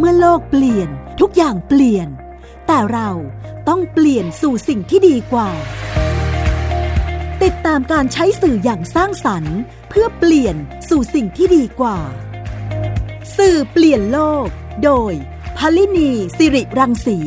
[0.00, 0.88] เมื่อโลกเปลี่ยน
[1.20, 2.08] ทุกอย่างเปลี่ยน
[2.66, 3.10] แต่เรา
[3.68, 5.50] ต้องเปลี่ยนสู่สิ่งที่ดีกว่า
[7.42, 9.58] ติดตามการใช้สื่ออย่างสร้างสรรค์
[9.88, 10.56] เพื่อเปลี่ยน
[10.88, 11.98] สู่สิ่งที่ดีกว่า
[13.36, 14.46] สื่อเปลี่ยนโลก
[14.84, 15.12] โดย
[15.58, 17.18] พลินีสิริรังสี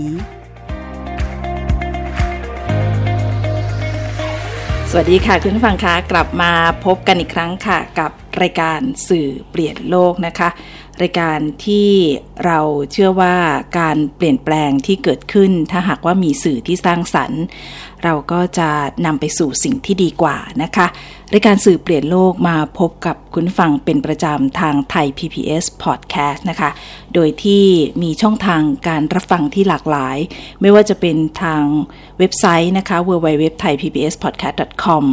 [4.90, 6.52] สวัสดีค่ะคุณผู้ฟังคะกลับมา
[6.86, 8.12] พบกันอีกครั้งค่ะ กับ
[8.42, 8.80] รายการ
[9.10, 10.50] สื่อเปลี่ยนโลกนะคะ
[11.02, 11.90] รายการที่
[12.46, 12.60] เรา
[12.92, 13.36] เชื่อว่า
[13.80, 17.44] การเปลี่ยนแปลงที่เกิดขึ้น ถ้าหากว่ามีสื่อที่สร้างสรรค์
[18.04, 18.70] เราก็จะ
[19.06, 20.88] นำไปสู่สิ่งที่ดีกว่านะคะ
[21.34, 26.70] รายการสื่อเปลี่ยนโลกมาพบกับคุณฟังเป็นประจำทางไทย PPS Podcast นะคะ
[27.14, 27.66] โดยที่
[28.02, 30.18] มีช่องทางการรับฟังที่หลากหลาย
[30.62, 31.64] ไม่ว่าจะเป็นทาง
[32.20, 35.04] เว็บไซต์นะคะ www.thaipbspodcast.com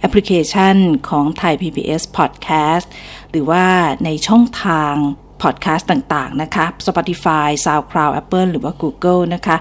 [0.00, 0.76] แอปพลิเคชัน
[1.08, 2.86] ของ Thai PBS Podcast
[3.30, 3.64] หรือว่า
[4.04, 4.94] ในช่องทาง
[5.42, 9.56] พอดแคสต์ต่าง ๆ นะคะ Spotify, SoundCloud, Apple หรือว่า Google นะคะ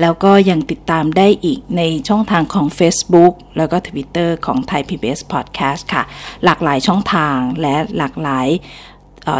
[0.00, 6.02] แล้วก็ยังติดตามได้อีกในช่องทางของ Facebook แล้วก็ Twitter ของ Thai PBS Podcast ค่ะ
[6.44, 8.48] หลากหลายช่องทางและหลากหลาย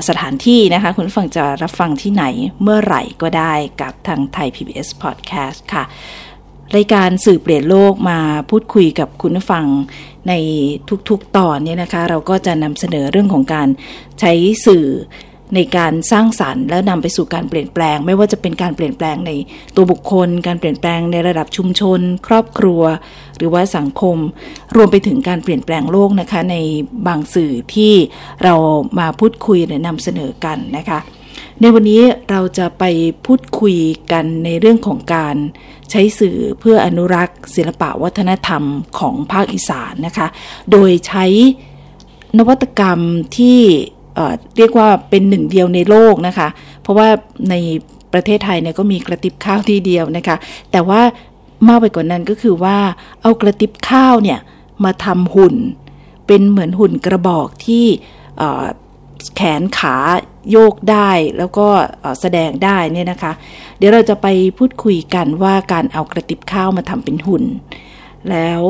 [0.09, 2.25] สถานที่นะคะ คุณฟังจะรับฟังที่ไหน
[2.63, 5.85] เมื่อไหร่ก็ได้กับทางไทย PBS Podcast ค่ะ
[6.77, 8.19] รายการสื่อเปลี่ยนโลกมา
[8.51, 9.65] พูดคุยกับคุณฟัง
[10.29, 10.33] ใน
[11.09, 13.69] ทุกๆตอนเนี่ยนะคะ เราก็จะนำเสนอเรื่องของการ
[14.21, 14.33] ใช้
[14.67, 14.87] สื่อ
[15.55, 19.31] ในการสร้างสารรค์แล้วนำไปสู่การเปลี่ยนแปลง ไม่ว่าจะเป็นการเปลี่ยนแปลงใน
[19.77, 22.83] ตัวบุคคล การเปลี่ยนแปลงในระดับชุมชน ครอบครัว
[23.37, 24.17] หรือว่าสังคม
[24.77, 26.57] รวมไปถึงการเปลี่ยนแปลงโลกนะคะ ใน
[27.07, 27.93] บางสื่อที่
[28.43, 28.55] เรา
[28.99, 30.99] มาพูดคุยหรือนำเสนอกันนะคะ
[31.61, 32.85] ในวันนี้เราจะไป
[33.27, 33.77] พูดคุย
[34.13, 35.37] กันในเรื่องของการ
[35.91, 38.63] ใช้สื่อเพื่ออนุรักษ์ ศิลปะวัฒนธรรม
[38.99, 40.27] ของภาคอีสานนะคะ
[40.71, 41.25] โดยใช้
[42.39, 43.01] นวัตกรรม
[43.37, 43.61] ที่
[44.57, 46.49] เรียกว่าเป็นหนึ่งเดียวในโลกนะคะ
[46.83, 47.09] เพราะว่า
[47.51, 47.55] ใน
[48.13, 50.37] ประเทศไทยเนี่ยก็มีกระติบข้าวที่เดียวนะคะ
[50.73, 51.01] แต่ว่า
[51.67, 52.79] มากไปกว่านั้นก็คือว่า
[53.23, 54.39] เอากระติบข้าวเนี่ย
[54.85, 55.57] มาทำหุ่น
[56.27, 57.85] เป็นเหมือนหุ่นกระบอกที่
[59.37, 59.97] แขนขา
[60.51, 61.67] โยกได้แล้วก็
[62.21, 63.33] แสดงได้เนี่ยนะคะ
[63.79, 64.27] เดี๋ยวเราจะไป
[64.59, 67.45] พูดคุยกันว่าการเอากระติบข้าวมาทำเป็นหุ่น
[68.31, 68.63] แล้ว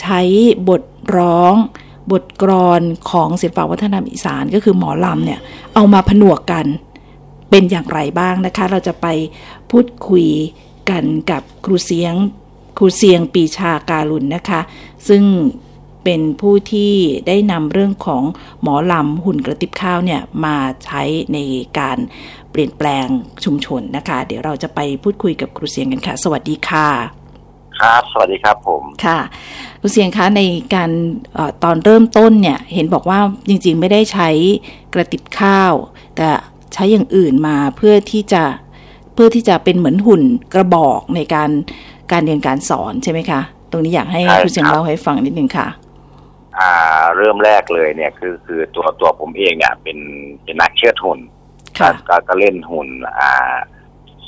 [0.00, 0.20] ใช้
[0.68, 0.82] บท
[1.16, 1.54] ร้อง
[2.10, 5.40] บทกรอนของศิลปวัฒนธรรมอีสานก็คือหมอลำเนี่ย
[5.74, 6.66] เอามาผนวกกัน
[7.50, 9.06] เป็นอย่างไรบ้างนะคะ เราจะไป
[9.70, 10.26] พูดคุย
[10.90, 12.14] กันกับครูเสียง
[12.78, 14.60] ครูเสียงปีชาการุณนะคะ
[15.08, 15.24] ซึ่ง
[16.04, 16.92] เป็นผู้ที่
[17.26, 18.22] ได้นำเรื่องของ
[18.62, 21.02] หมอลำหุ่นกระติบข้าวเนี่ย มาใช้
[21.32, 21.38] ใน
[21.78, 21.98] การ
[22.50, 23.06] เปลี่ยนแปลง
[23.44, 27.21] ชุมชนนะคะ เดี๋ยวเราจะไปพูดคุยกับครูเสียงกันค่ะ สวัสดีค่ะ
[27.80, 29.18] ครับ สวัสดีครับผมค่ะ
[29.80, 30.42] คุณเสียงคะใน
[30.74, 30.90] การ
[31.36, 34.28] อตอนเริ่มต้นเนี่ย เห็นบอกว่าจริงๆ ไม่ได้ใช้
[34.94, 35.72] กระติบข้าว
[36.16, 36.28] แต่
[36.74, 38.42] ใช้อย่างอื่นมาเพื่อที่จะ
[39.14, 40.22] เพื่อที่จะเป็นเหมือนหุ่น
[40.54, 41.50] กระบอกในการ
[42.12, 43.40] การเรียนการสอนใช่ไหมคะ
[43.70, 45.68] ตรงนี้อยากให้คุณเสียงเล่าให้ฟังนิดนึงค่ะ
[46.58, 46.72] อ่า
[47.16, 49.98] เริ่มแรกเลยเนี่ยคือคือตัวตัวผมเองเนี่ยเป็น
[50.44, 51.18] เป็นนักเชื่อทุน
[52.08, 52.88] ก็ก็เล่นหุ่น
[53.20, 53.54] อ่า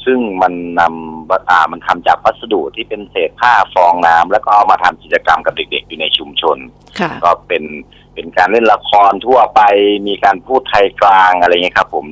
[0.07, 6.57] ซึ่งมันนำวัามันทำจากวัสดุที่เป็นเศษผ้าฟองน้ำแล้วก็เอามาทำกิจกรรมกับเด็กๆอยู่ในชุมชน
[7.25, 7.65] ก็เป็น
[8.15, 9.61] เป็นการเล่นละครทั่วไป
[10.09, 12.07] มีการพูดไทยกลางอะไรเงี้ยครับ ผม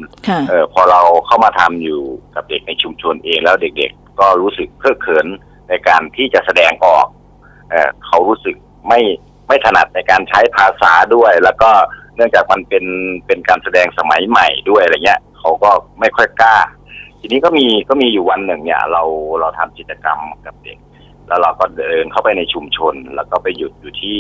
[0.49, 2.03] เออพอเราเข้ามาทำอยู่
[2.35, 5.27] กับเด็กในชุมชนเองแล้วเด็กๆ ก็รู้สึกเพลิดเพลิน
[5.69, 7.07] ในการที่จะแสดงออก
[7.71, 8.55] เออเขารู้สึก
[8.89, 9.01] ไม่
[9.49, 11.71] ไม่ถนัดในการใช้ภาษาด้วย แล้วก็
[12.17, 12.85] เนื่องจากมันเป็น
[13.27, 15.71] เป็นการแสดงสมัยใหม่ด้วยอะไรเงี้ย เขาก็
[16.01, 16.57] ไม่ค่อยกล้า
[17.23, 19.03] ทีนี้ก็มีก็มีอยู่วันหนึ่งเนี่ย เรา
[19.41, 20.79] เราทำกิจกรรมกับเด็ก
[21.29, 24.19] แล้วเราก็เดินเข้าไปในชุมชน แล้วก็ไปหยุดอยู่ที่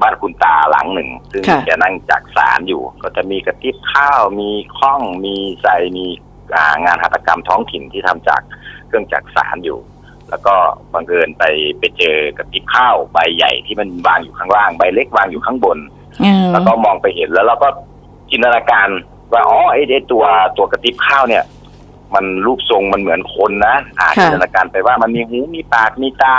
[0.00, 6.06] บ้านคุณตาหลังหนึ่ง ซึ่งแกนั่งจักสารอยู่ ก็จะมีกระติบข้าวมีข้องมีใส่มี
[6.84, 8.40] งานหัตถกรรมท้องถิ่นที่ทำจาก
[8.86, 9.78] เครื่องจักสารอยู่
[10.30, 10.54] แล้วก็
[10.92, 11.44] บังเอิญไป
[11.78, 15.78] ไปเจอกระติบข้าวใบใหญ่ที่มันวางอยู่ข้างล่างใบเล็กวางอยู่ข้างบน
[16.52, 17.68] แล้วก็มองไปเห็นแล้วเราก็
[18.30, 18.88] จินตนาการ
[19.32, 20.24] ว่าอ๋อไอ้ตัว
[20.56, 21.44] ตัวกระติบข้าวเนี่ย
[22.14, 26.36] มันรูปทรงมันเหมือนคนนะอ่าจินตนาการไปว่ามันมีหูมีปากมีตา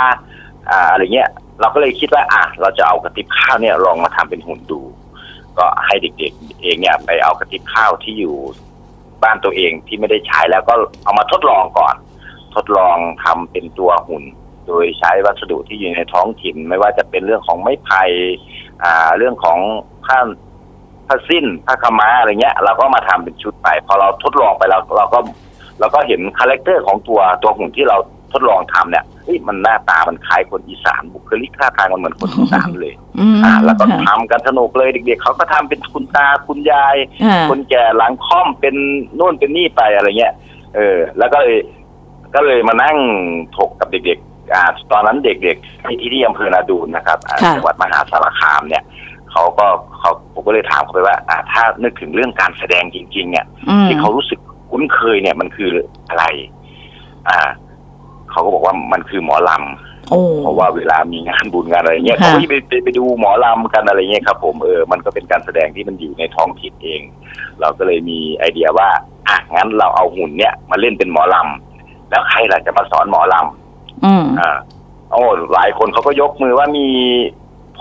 [0.70, 1.30] อ่าอะไรเงี้ย
[1.60, 4.80] เราก็เลยคิดว่า อะเราจะเอากระติบข้าวเนี่ยลองมาทำเป็นหุ่นดู
[5.58, 8.36] ก็ให้เด็กๆเองเนี่ยไปเอากระติบข้าวที่อยู่
[9.22, 10.74] บ้านตัวเองที่ไม่ได้ใช้แล้วก็
[11.04, 11.94] เอามาทดลองก่อน
[12.54, 14.24] ทดลองทำเป็นตัวหุ่น
[14.66, 18.02] โดยใช้วัสดุที่อยู่ในท้องถิ่น ไม่ว่าจะเป็นเรื่องของไม้ไผ่
[18.84, 19.58] อ่า เรื่องของ
[20.06, 20.18] ผ้า
[21.06, 25.18] ผ้าซิ่นผ้าขาวม้าอะไรเงี้ย เราก็มาทำเป็นชุดไปพอเราทดลองไปเราเราก็
[25.82, 27.96] แล้วก็เห็น character ของตัวตัวหุ่นที่เรา
[28.32, 32.94] ทดลองทำเนี่ยเฮ้ยมันหน้าตามันคล้ายคนอีสานบุคลิกท่าทางมันเหมือนคนอีสานเลย
[33.44, 36.96] อ่า แล้วก็ทำกันสนุกเลยเด็ก ๆเขาก็ทำเป็นคุณตาคุณยาย
[37.50, 38.74] คนแก่หลังค่อมเป็น
[39.14, 40.34] โน่นเป็นนี่ไปอะไรเงี้ย
[40.76, 41.58] เออ แล้วก็เลย
[42.34, 42.96] ก็เลยมานั่ง
[43.56, 44.62] ถกกับเด็กๆอ่า
[44.92, 48.84] ตอนนั้นเด็กๆที่ที่อำเภอนาดูนนะครับอ่าค่ะจังหวัดมหาสารคามเนี่ย
[49.30, 49.66] เขาก็
[49.98, 54.51] เขาผมก็เลยถามเขาไปว่า อ่า ถ้านึกถึงเรื่องการแสดงจริง ๆ เนี่ยอืมที่เขารู้สึกคุ้
[54.82, 55.70] นเคยเนี่ยมันคือ
[56.10, 56.24] อะไร
[57.28, 57.38] อ่า
[58.30, 67.02] เขาก็บอกว่ามันคือหมอลำโอ้เพราะว่าเวลามีงานบุญงานอะไรเงี้ยค่ะเขาก็จะไปไปไปดูหมอลำกันอะไรเงี้ยครับ ผมเออมันก็เป็นการแสดงที่มันอยู่ในท้องถิ่นเอง
[67.60, 68.88] เราก็เลยมีไอเดียว่า
[69.28, 74.56] อะงั้นเราเอาหุ่นเนี่ยมาเล่นเป็นหมอลำแล้วใครล่ะจะมาสอนหมอลำอืมอ่า
[75.12, 75.24] โอ้
[75.54, 76.88] หลายคนเขาก็ยกมือว่ามี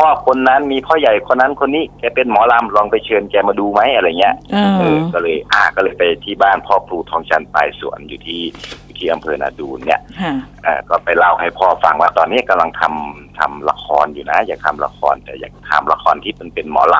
[0.02, 8.42] พ่อคนนั้นมีพ่อใหญ่คนนั้นคนนี้แกเป็นหมอลำลองไปเชิญแกมาดูไหมอะไรเงี้ยอ่าเออก็เลยอ่าก็เลยไปที่บ้านพ่อครูทองจันทร์ปลายสวนอยู่ที่
[8.84, 10.34] อยู่ที่อำเภอนาดูนเนี่ยค่ะ
[10.64, 16.96] เอ่อก็ไปเล่าให้พ่อฟังว่าตอนนี้กำลังทำทำละครอยู่นะ อยากทำละครแต่อยากทำละครที่มันเป็นหมอล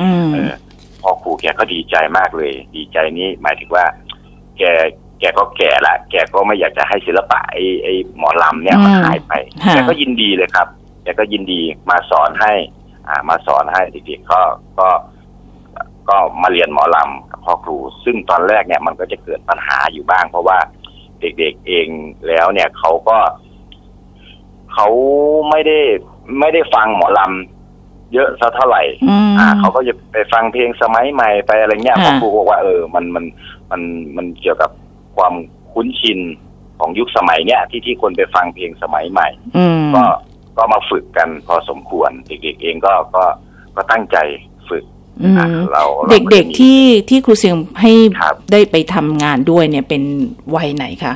[0.00, 0.52] อืมำเออ
[1.02, 3.84] พ่อครูแกก็ดีใจมากเลย ดีใจนี้หมายถึงว่า
[4.58, 4.62] แก
[5.20, 10.68] แกก็แก่ละแกก็ไม่อยากจะให้ศิลปะไอ้ไอ้หมอลำเนี่ยมันอืมหายไปค่ะแกก็ยินดีเลยครับ
[11.04, 11.60] แกก็ยินดี
[11.90, 12.52] มาสอนให้
[13.08, 14.40] อ่ามาสอนให้เด็กๆก็
[14.78, 14.88] ก็
[16.08, 20.58] ก็มาเรียนหมอลำกับพ่อครู ซึ่งตอนแรกเนี่ยมันก็จะเกิดปัญหาอยู่บ้าง เพราะว่า
[21.20, 21.86] เด็กๆเอง
[22.28, 23.18] แล้วเนี่ยเขาก็
[24.72, 24.88] เขา
[25.50, 25.78] ไม่ได้
[26.40, 33.24] ไม่ได้ฟังหมอลำเยอะสักเท่าไหร่อืมอ่า เขาก็จะไปฟังเพลงสมัยใหม่ไปอะไรเงี้ยค่ะพ่อครูบอกว่าเออมันมัน
[33.70, 33.80] มัน
[34.16, 34.70] มันเกี่ยวกับ
[35.16, 35.34] ความ
[35.72, 36.20] คุ้นชิน
[36.78, 40.04] ของยุคสมัยเนี้ยที่ที่คนไปฟังเพลงสมัยใหม่อืมก็
[40.56, 43.24] ก็มาฝึกกันพอสมควร เด็กๆเองก็ก็
[43.76, 44.16] ก็ตั้งใจ
[44.68, 44.84] ฝึก
[45.22, 50.02] อืมอะเราราเด็กๆที่ที่ครูเสียงให้ครับได้ไปทำงานด้วยเนี่ยเป็น
[50.54, 51.14] วัยไหนคะ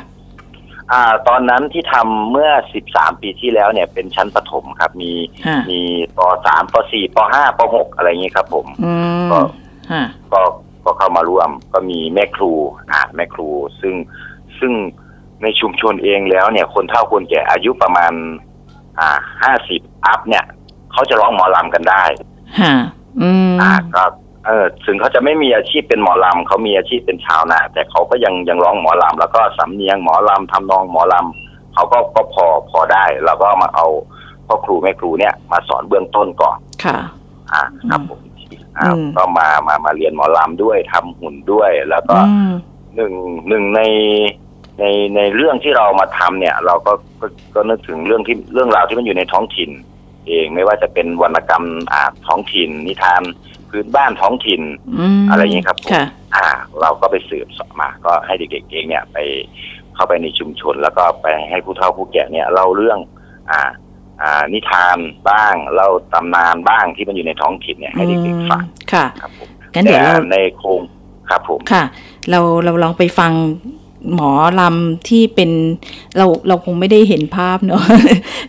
[0.92, 2.50] อ่า ตอนนั้นที่ทำเมื่อ
[2.86, 5.12] 13ปีที่แล้วเนี่ยเป็นชั้นประถมครับ มี
[5.46, 5.80] ฮะมี
[6.16, 8.92] ป .3 ป .4 ป .5 ป .6 อะไรอย่างนี้ครับ ผมอื
[9.26, 9.38] มก็
[9.92, 10.40] ฮะก็
[10.84, 12.52] ก็เข้ามาร่วม ก็มีแม่ครู
[12.92, 13.48] อ่าแม่ครู
[13.80, 13.94] ซึ่ง
[14.58, 14.72] ซึ่ง
[15.42, 18.12] ในชุมชนเองแล้วเนี่ย คนเฒ่าคนแก่อายุประมาณ
[18.98, 19.10] อ่า
[19.42, 20.44] ห้าสิบอัพเนี่ย
[20.92, 22.04] เขาจะร้องหมอลำกันได้
[22.60, 22.74] ฮะ
[23.20, 24.04] อืมอ่าก็
[24.46, 33.86] เออถึงเขาจะไม่มีอาชีพเป็นหมอลำเขามีอาชีพเป็นชาวนาแต่เขาก็ยังยังร้องหมอลำแล้วก็สำเนียงหมอลำทำนองหมอลำเขาก็ก็พอพอได้เราก็มาเอา
[34.46, 36.98] พ่อครูแม่ครูเนี่ยมาสอนเบื้องต้นก่อนค่ะ
[37.52, 38.20] อ่าครับผม
[38.78, 42.52] อ่าอืมก็มามามาเรียนหมอลำด้วยทำหุ่นด้วย แล้วก็อืม
[42.96, 43.12] หนึ่ง
[43.48, 43.80] หนึ่งใน
[44.78, 44.84] ใน
[45.16, 49.70] ในเรื่องที่เรามาทำเนี่ย เราก็ก็ก็นึกถึงเรื่องที่เรื่องราวที่มันอยู่ในท้องถิ่น
[50.28, 53.22] เองไม่ว่าจะเป็นวรรณกรรมอ่าท้องถิ่น นิทาน
[53.70, 54.62] พื้นบ้านท้องถิ่น
[55.18, 56.04] มอะไรอย่างนี้ครับผมค่ะ
[56.36, 56.48] อ่า
[56.80, 59.18] เราก็ไปสืบเสอบมา ก็ให้เด็กๆเองเนี่ยไป
[59.94, 62.98] เข้าไปในชุมชน แล้วก็ไปให้ผู้เฒ่าผู้แก่เนี่ยเล่าเรื่อง
[63.50, 63.60] อ่า
[64.22, 64.98] อ่า นิทาน
[65.30, 70.80] บ้างเล่าตำนานบ้างที่มันอยู่ในท้องถิ่นเนี่ยให้เด็กๆฟังค่ะครับผมงั้นเดี๋ยวเราแต่ในโครง
[71.30, 71.84] ครับผมค่ะ
[72.30, 73.32] เราเราลองไปฟัง
[74.14, 74.30] หมอ
[74.60, 75.50] ลำที่เป็น
[76.16, 77.82] เราเราคงไม่ได้เห็นภาพเนอะ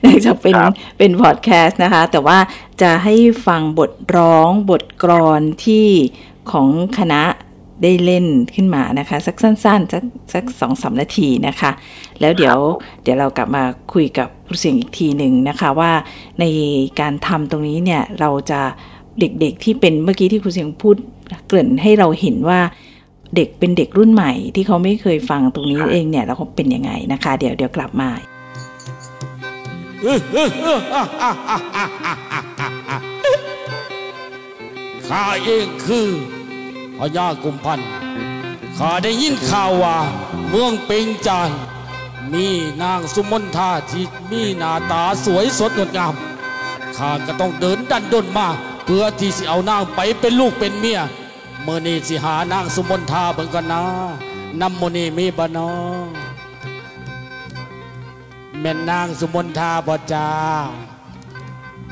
[0.01, 2.37] เนื่องจากเป็นครับเป็นพอดแคสต์นะคะ แต่ว่า
[2.81, 3.15] จะให้
[3.47, 5.87] ฟังบทร้องบทกรอนที่
[6.51, 6.67] ของ
[6.97, 7.21] คณะ
[7.83, 8.25] ได้เล่น
[8.55, 10.03] ขึ้นมานะคะ สักสั้นๆ สัก
[10.33, 11.71] สักสองสามนาทีนะคะ
[12.19, 12.57] แล้วเดี๋ยว
[13.03, 13.63] เดี๋ยวเรากลับมา
[13.93, 15.91] คุยกับครูเสียงอีกทีหนึ่งนะคะว่า
[16.39, 16.45] ใน
[16.99, 18.61] การทำตรงนี้เนี่ยเราจะ
[19.19, 20.95] เด็กๆที่เป็นเมื่อกี้ที่ครูเสียงพูด
[21.47, 22.59] เกริ่นให้เราเห็นว่า
[23.35, 28.09] เด็กเป็นเด็กรุ่นใหม่ที่เขาไม่เคยฟังตรงนี้เองเนี่ยแล้วเขาเป็นยังไงนะคะ เดี๋ยวเดี๋ยวกลับมา
[35.07, 36.07] ข้าเองคือ
[36.97, 37.79] พญากุมพัน
[38.77, 39.97] ข้าได้ยินข่าวว่า
[40.49, 41.49] เมืองเปงจาน
[42.33, 42.47] มี
[42.81, 46.13] นางสุมนทาที่มีหน้าตาสวยสดงดงาม
[46.97, 48.47] ข้าก็ต้องเดินดันดนมา
[48.85, 50.99] เพื่อที่สิเอานางไปเป็นลูกเป็นเมีย
[51.63, 53.81] เมื่อนี้สิหานางสุมนทาเบิ่งกันนะ
[54.61, 55.71] นำโมอนีมีบานอ
[58.59, 60.27] แม่นนางสุมนทาบ่จ้า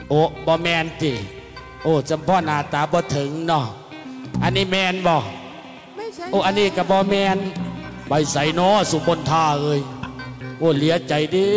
[0.10, 1.14] โอ้บ่แมนติ
[1.84, 3.66] โอ้จำพ่อหน้าตาบ่ถึงเนาะ
[4.44, 5.16] อันนี้แมนบ่
[5.96, 7.38] ไม่ใช่โอ้อันนี้ก็บ่แมน
[8.08, 9.82] ใบใส่นอสุบนท่าเอ้ย
[10.60, 11.48] โอ้เหลียใจเดิ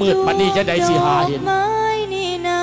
[0.00, 1.62] มืดปันนี้จะได้สิหาเห็นดอกไม้
[2.14, 2.60] นี่นะ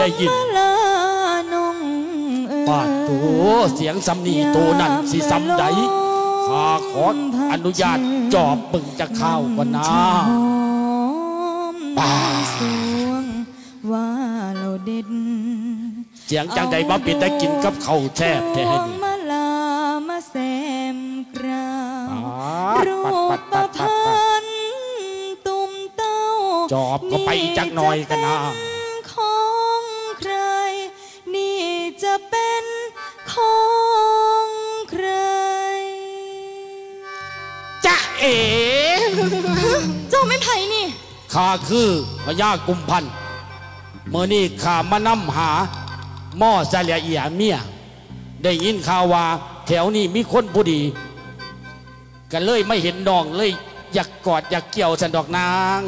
[0.00, 0.72] ได้ยินมะลา
[1.52, 1.78] นง
[2.48, 3.10] เอ่ยปาดโต
[3.74, 5.64] เสียงสำนีโตนั่นสิสำใด
[6.46, 7.06] ข้าขอ
[7.52, 7.98] อนุญาต
[8.34, 9.90] จอบเบิ่งจะเข้าวก่อนนะ
[10.28, 10.30] ห
[10.92, 12.14] อมป่า
[12.54, 12.56] ส
[13.06, 13.24] วง
[13.90, 14.08] ว่า
[14.56, 15.08] เราเด็ด
[16.26, 19.48] เสียงจังใดบ่ปิดได้กินกับข้าวแซ่บแท้ให้นี่ดวงมะลา
[20.08, 20.34] มาแซ
[20.94, 20.96] ม
[21.36, 21.70] กรา
[22.06, 22.98] วปัดรู
[23.30, 24.54] ปัดปปัดปัดปัดปัดพันธ์
[25.46, 26.20] ตุ่มเต้า
[26.72, 28.36] จอบก็ไปอีกจักหน่อยกันนะ
[38.20, 38.36] เอ๋
[40.10, 40.84] เจ้าไม่นไผนี่
[41.32, 41.88] ข้าคือ
[42.24, 43.10] พญากุมพันธ์
[44.10, 45.50] เมื่อนี้ข้ามานำหา
[46.38, 47.56] หม้อซาเลียเอียเมีย
[48.42, 49.24] ได้ยินข่าวว่า
[49.66, 50.80] แถวนี้มีคนผู้ดี
[52.32, 53.50] ก็เลยไม่เห็นน้องเลย
[53.94, 55.50] อยากกอดอยากเกี่ยวสันดอกนา
[55.80, 55.82] ง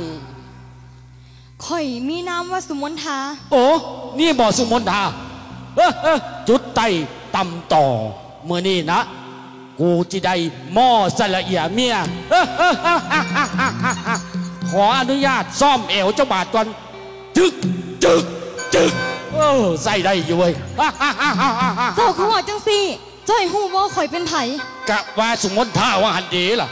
[1.64, 3.18] ข่อยมีนามว่าสุมนทา
[3.52, 3.64] โอ้
[4.18, 5.02] นี่บ่อสุมนทา
[5.76, 6.86] เอ้อเอ้อจุดไต่
[7.34, 7.84] ต่ำต่อ
[8.44, 9.00] เมื่อนี้นะ
[9.84, 10.34] กูจิได้
[10.74, 11.96] หม้อสละเอียเมีย
[12.30, 14.18] เอ้อเอ้อเอ้อเอ้อเอ้อเอ้อเอ้อ
[14.70, 16.66] ขออนุญาตซ่อมเอวเจ้าบาทก่อน
[17.36, 17.54] จึก
[18.04, 18.24] จึก
[18.74, 18.92] จึก
[19.34, 20.52] เออใส่ได้อยู่เว้ย
[21.96, 22.84] เจ้าคือว่าจังซี่
[23.26, 24.34] เจ้าให้ฮู้ว่าข่อยเป็นไผ
[24.90, 26.68] กะว่าสุมนทาว่าหันดีล่ะ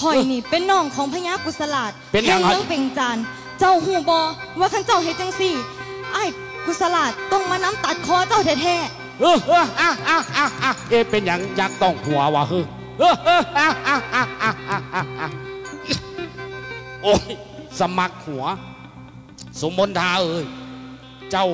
[0.00, 3.16] ข่อยนี่เป็นน้องของพญากุศลาดเป็นหยังแห่เมืองเป่งจาน
[3.60, 4.18] เจ้าฮู้บ่
[4.58, 5.54] ว่าคันเจ้าเฮ็ดจังซี่
[6.12, 6.28] ไอ้าย
[6.66, 8.76] กุศลาดต้องมาน้ำตัดคอเจ้าแท้
[9.20, 12.64] เออเอออะอะอะอะเอเป็นอย่างอยักต้องหัววะเฮ้อ
[12.98, 15.28] เออเอออะอะอะอะอะอะอะ
[17.02, 17.30] โอ้ย
[17.80, 18.44] สมัครหัว
[19.60, 20.46] สมมนทาเอ้ย
[21.30, 21.46] เจ้า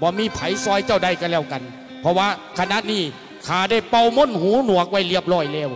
[0.00, 1.62] บ่มีไผซอยเจ้าได้กันแล้วกัน
[2.00, 2.26] เพราะว่า
[2.58, 3.02] คณะนี้
[3.46, 5.70] ข้าได้เป่าม้นหูหนวกไว้เรียบร้อยแล้ว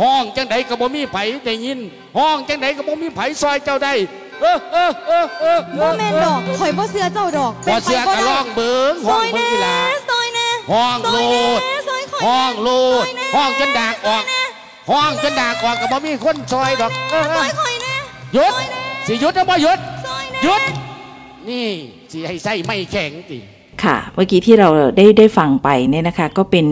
[0.00, 1.16] ห้องจังใดก็บ่มีไผ
[1.46, 1.78] ได้ยิน
[2.18, 3.94] ห้องจังใดก็บ่มีไผซอยเจ้าได้
[4.42, 10.15] เออเออเออเออๆบ่แม่นดอกข่อยบ่เชื่อเจ้าดอกบ่เสือไปกะล่องเบิงซห้องยเบิแน่งกีฬาซอยแน่
[10.72, 12.68] ห้องซโลอยแน่ดซอยข่อยห้องโล
[13.02, 14.42] ดซยแน่ห้องจนดากออกซยแน่
[14.90, 17.94] ห้องจนดากออกกับบ่มีคนซอยดอกเออซอยข่อยแน่
[18.34, 18.52] หยุด
[19.06, 20.62] สิหยุดนะบ่หยุดซอยแน่หยุด
[21.48, 21.66] นี่
[22.10, 23.38] สิให้ใส่ไม่แข็งติ
[23.82, 26.66] ค่ะเมื่อกี้ที่เราได้ได้ฟังไปเนี่ยนะคะ ก็เป็น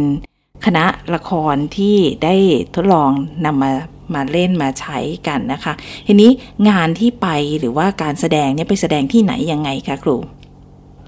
[0.66, 0.84] คณะ
[1.14, 2.34] ละครที่ได้
[2.74, 3.10] ทดลอง
[3.46, 3.72] นำมา
[4.14, 4.98] มาเล่นมาใช้
[5.28, 5.72] กันนะคะ
[6.06, 6.30] ทีนี้
[6.68, 10.16] งานที่ไปหรือว่าการแสดงเนี่ยไปแสดงที่ไหนยังไงคะครู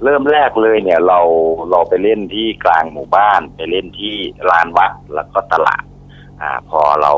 [0.02, 1.20] เริ่มแรกเลยเนี่ยเรา
[1.70, 4.14] เราไปเล่นที่กลางหมู่บ้าน ไปเล่นที่
[4.50, 5.84] ลานวัดแล้วก็ตลาด
[6.42, 7.12] อ่าพอเรา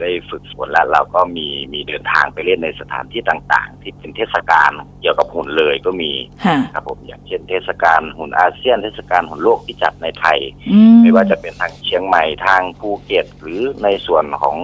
[0.00, 4.70] ได้ฝึกฝนแล้ว เราก็มีมีเดินทางไปเล่นในสถานที่ต่างๆ ที่เป็นเทศกาล
[5.00, 6.12] เกี่ยวกับหุ่นเลยก็มี
[6.44, 10.38] ค่ะครับผมอย่างเช่นเทศกาลหุ่นอาเซียน เทศกาลหุ่นโลกที่จัดในไทย
[10.70, 14.58] อืมไม่ว่าจะเป็นทางเชียงใหม่ทางภูเก็ต หรือในส่วนของ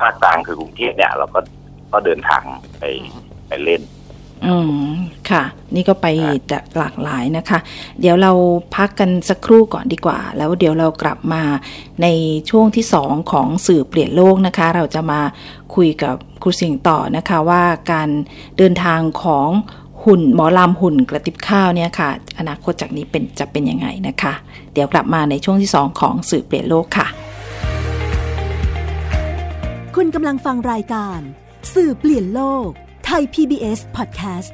[0.00, 1.40] ภาคกลางคือกรุงเทพเนี่ย เราก็
[1.92, 2.42] ก็เดินทาง
[2.78, 2.84] ไป
[3.48, 3.82] ไปเล่น
[4.46, 4.78] อืม
[5.30, 5.42] ค่ะ
[5.74, 6.06] นี่ก็ไป
[6.52, 7.58] จากหลากหลายนะคะ
[8.00, 8.32] เดี๋ยวเรา
[8.74, 11.42] พักกันสักครู่ก่อนดีกว่า แล้วเดี๋ยวเรากลับมา
[12.02, 12.06] ใน
[12.50, 15.20] ช่วงที่สองของสื่อเปลี่ยนโลกนะคะ เราจะมา
[15.74, 18.08] คุยกับครูสิงห์ต่อนะคะว่าการ
[18.58, 19.48] เดินทางของ
[20.04, 24.32] หุ่นหมอลำหุ่นกระติบข้าวเนี่ยค่ะ อนาคตจากนี้เป็นจะเป็นยังไงนะคะ
[24.72, 27.06] เดี๋ยวกลับมาในช่วงที่สองของสื่อเปลี่ยนโลกค่ะ
[29.96, 31.18] คุณกำลังฟังรายการ
[31.74, 32.70] สื่อเปลี่ยนโลก
[33.05, 34.53] ไทย PBS Podcast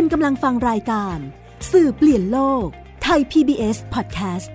[0.00, 1.16] คุณกำลังฟังรายการ
[1.72, 2.66] สื่อเปลี่ยนโลก
[3.02, 4.50] ไทย PBS Podcast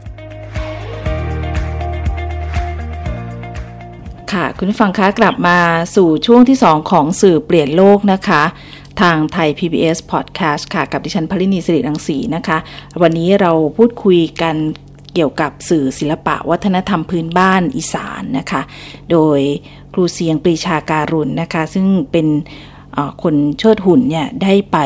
[4.32, 5.58] ค่ะ คุณฟังคะกลับมา
[5.96, 8.44] สู่ช่วงที่ 2 ของสื่อเปลี่ยนโลกนะคะ
[9.02, 12.58] ทางไทย PBS Podcast ค่ะ กับดิฉันพลินีสิริรังสีนะคะ
[13.02, 14.56] วันนี้เราพูดคุยกัน
[15.14, 18.62] เกี่ยวกับสื่อศิลปะวัฒนธรรมพื้นบ้านอีสานนะคะ
[19.12, 19.40] โดย
[19.94, 22.28] ครูเสียงปรีชาการุณนะคะ ซึ่งเป็น
[23.24, 24.78] คนเชิดหุ่นเนี่ยได้ไป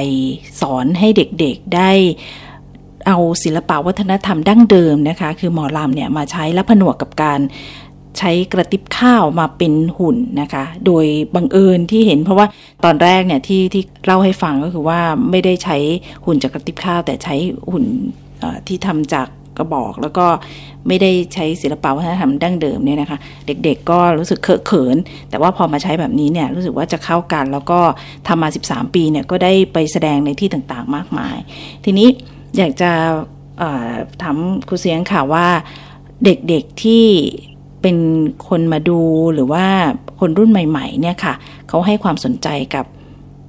[0.61, 1.91] สอนให้เด็กๆได้
[3.07, 7.39] เอาศิลปะวัฒนธรรมดั้งเดิมนะคะ คือหมอลำเนี่ยมาใช้และผนวกกับการ
[8.17, 12.47] ใช้กระติบข้าวมาเป็นหุ่นนะคะ โดยบังเอิญที่เห็นเพราะว่า
[12.85, 14.99] ตอนแรกเนี่ยที่ที่เล่าให้ฟังก็คือว่า
[15.29, 15.77] ไม่ได้ใช้
[16.25, 17.35] หุ่นจากกระติบข้าว แต่ใช้
[17.71, 17.85] หุ่น
[18.67, 20.25] ที่ทำจาก กระบอก แล้วก็
[20.87, 24.97] ไม่ได้ใช้ศิลปะวัฒนธรรมดั้งเดิมเนี่ยนะคะ เด็กๆก็รู้สึกเคอะเขิน
[25.29, 27.79] แต่ว่าพอมาใช้แบบนี้เนี่ยรู้สึกว่าจะเข้ากัน แล้วก็
[28.27, 31.37] ทำมา 13 ปีเนี่ยก็ได้ไปแสดงในที่ต่างๆ มากมาย
[31.85, 32.07] ทีนี้
[32.57, 32.91] อยากจะ
[34.21, 34.37] ถาม
[34.67, 35.47] ครูเสียงค่ะว่า
[36.25, 37.05] เด็กๆที่
[37.81, 37.97] เป็น
[38.47, 38.99] คนมาดู
[39.33, 39.65] หรือว่า
[40.19, 41.33] คนรุ่นใหม่ ๆ เนี่ยค่ะ
[41.67, 42.85] เขาให้ความสนใจกับ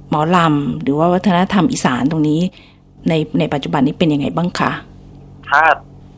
[0.09, 2.39] หมอลำหรือว่าวัฒนธรรมอีสานตรงนี้
[3.09, 4.71] ในในปัจจุบันนี้เป็นยังไงบ้างคะ
[5.49, 5.61] ถ้า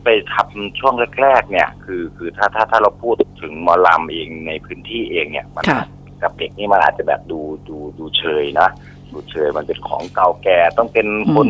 [0.04, 5.84] ไปทำช่วงแรกๆเนี่ย คือคือถ้าถ้าถ้าเราพูดถึงหมอลำเองในพื้นที่เองเนี่ยมันค่ะ
[6.22, 8.68] กับเด็กนี่มันอาจจะแบบดูดูดูเชยนะ
[9.10, 11.48] สูตรเชยมันเป็นของเก่าแก่ต้องเป็นคน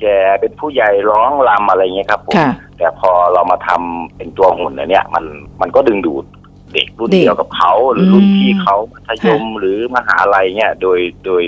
[0.00, 5.24] แก่เป็นผู้ใหญ่ร้องรำอะไรเงี้ยครับผมค่ะแต่พอเรามาทำเป็นตัวหุ่นอันเนี่ย มัน
[5.60, 6.24] มันก็ดึงดูด
[6.72, 11.42] เด็กรุ่นเด็กเดียวกับเขาหรือรุ่นอืมพี่เขามัธยมค่ะหรือมหาลัยเนี่ยโดยโดย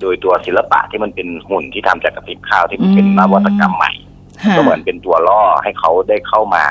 [0.00, 4.17] โดยตัวศิลปะที่มันเป็นหุ่นที่ทำจากกระติบข้าวที่มันเป็นนวัตกรรมใหม่ค่ะ
[4.56, 6.64] ก็เหมือนเป็นตัวล่อให้เขาได้เข้ามา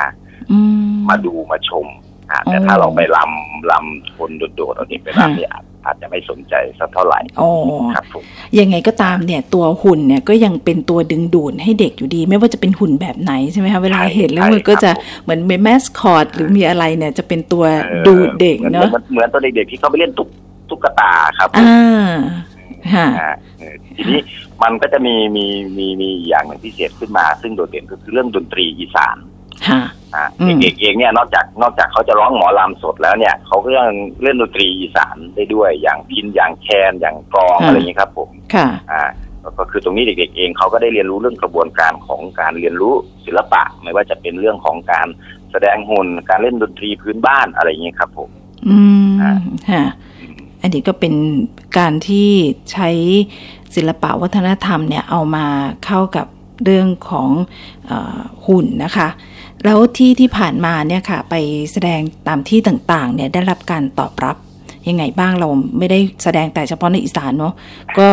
[0.51, 0.59] อื
[0.89, 1.86] มมาดูมาชม
[2.31, 7.50] อะแต่อ๋อถ้าเราไปลำลำคนโดดๆเอานี่ไปลำเนี่ยอาจอาจจะไม่สนใจสักเท่าไหร่อ๋อ
[7.93, 8.24] ครับผม
[8.59, 14.91] ยังไงก็ตามเนี่ยตัวหุ่นเนี่ยก็ยังเป็นตัวดึงดูดให้เด็กอยู่ดี ไม่ว่าจะเป็นหุ่นแบบไหนใช่ไหมคะเวลาเห็นแล้วมันก็จะ
[15.24, 20.29] เหมือนเป็นแมสคอตหรือมีอะไรเนี่ยจะเป็นตัวเออดูดเด็กหมือเนาะหมือเหมือนตัวเด็กๆที่เขาไปเล่นตุ๊ก
[20.69, 21.50] ตุ๊กตาครับ
[22.86, 24.22] อ่าค่ะนะฮะเออทีนี้
[24.63, 25.46] มันก็จะมีมี
[25.77, 29.17] มีมีอย่างหนึ่งพิเศษขึ้นมา ซึ่งโดดเด่นก็คือเรื่องดนตรีอีสาน
[29.67, 29.81] ค่ะ
[30.15, 33.89] อะอืมเด็กๆเองเนี่ยนอกจากนอกจากเขาจะร้องหมอลำสดแล้วเนี่ยเขาก็ยัง
[34.24, 39.03] เล่นดนตรีอีสานได้ด้วยอย่างพินอย่างแคนอย่างกลองอะไรอย่างนี้ยครับผมค่ะอ่า
[39.60, 42.93] ก็คือตรงนี้เด็กๆเองเขาก็ได้เรียนรู้เรื่องกระบวนการของการเรียนรู้
[43.25, 45.07] ศิลปะ ไม่ว่าจะเป็นเรื่องของการ
[45.51, 48.29] แสดงหุ่นการเล่นดนตรีพื้นบ้านอะไรอย่างนี้ยครับผม
[48.67, 49.34] อืมอ่า
[49.69, 49.84] ค่ะ
[50.62, 51.14] อันนี้ก็เป็น
[51.78, 52.30] การที่
[52.72, 52.90] ใช้
[53.76, 55.46] ศิลปะวัฒนธรรมเนี่ยเอามา
[55.86, 56.28] เข้ากับ
[56.64, 57.30] เรื่องของ
[57.90, 57.92] อ
[58.46, 59.08] หุ่นนะคะ
[59.66, 61.36] แล้วที่ที่ผ่านมาเนี่ยค่ะไป
[61.72, 64.38] แสดงตามที่ต่างๆเนี่ยได้รับการตอบรับ
[64.88, 67.54] ยังไงบ้างเราไม่ได้แสดงแต่เฉพาะในอีสานเนาะ
[67.98, 68.08] ก็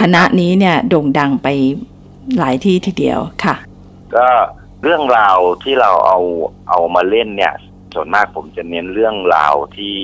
[0.00, 1.48] คณะนี้เนี่ยโด่งดังไป
[2.38, 3.56] หลายที่ทีเดียวค่ะ
[4.14, 4.26] ก็
[4.82, 6.18] เรื่องราวที่เราเอา
[6.68, 7.54] เอามาเล่นเนี่ย
[7.94, 9.94] ส่วนมากผมจะเน้นเรื่องราวที่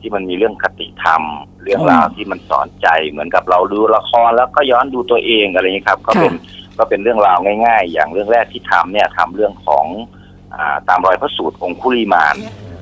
[0.00, 1.22] ที่มันมีเรื่องคติธรรม
[1.62, 6.32] เรื่องราวที่มันสอนใจเหมือนกับเราดูละครแล้วก็ย้อนดูตัวเองอะไรอย่างนี้ครับ ก็เป็น
[6.78, 9.86] ก็เป็นเรื่องราวง่าย ๆ อย่างเรื่องแรกที่ทำเนี่ยทำเรื่องของ
[10.54, 12.36] อ่าตามรอยพระสูตรองคุลีมาน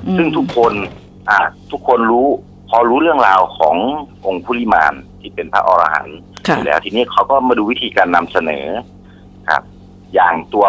[0.05, 0.73] อืมซึ่งทุกคน
[1.29, 1.39] อ่า
[1.71, 2.27] ทุกคนรู้
[2.69, 3.75] พอรู้เรื่องราวของ
[4.25, 8.65] องคุลิมานที่เป็นพระอรหันต์ค่ะอยู่แล้วทีนี้เขาก็มาดูวิธีการนำเสนอ
[9.49, 9.63] ครับ
[10.13, 10.67] อย่างตัว